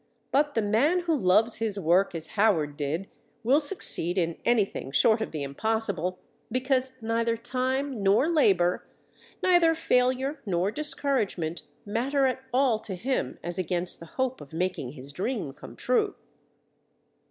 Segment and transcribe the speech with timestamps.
[0.31, 3.07] But the man who loves his work as Howard did
[3.43, 6.17] will succeed in anything short of the impossible,
[6.51, 8.83] because neither time nor labor,
[9.43, 14.93] neither failure nor discouragement, matter at all to him as against the hope of making
[14.93, 16.15] his dream come true.